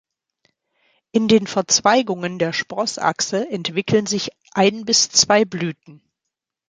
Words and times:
In 1.11 1.27
den 1.27 1.45
Verzweigungen 1.45 2.39
der 2.39 2.53
Sprossachse 2.53 3.47
entwickeln 3.47 4.07
sich 4.07 4.31
ein 4.51 4.83
bis 4.83 5.09
zwei 5.11 5.45
Blüten. 5.45 6.01